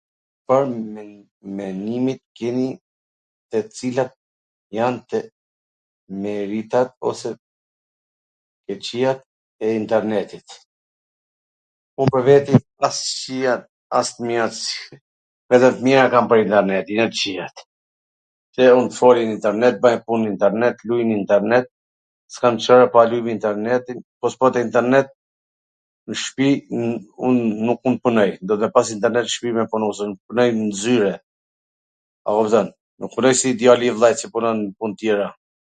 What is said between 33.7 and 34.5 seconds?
i vllait qw